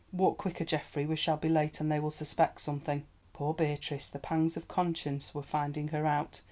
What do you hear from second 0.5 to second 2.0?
Geoffrey; we shall be late, and they